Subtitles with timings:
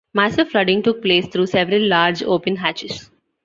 [0.15, 3.11] Massive flooding took place through several large open hatches.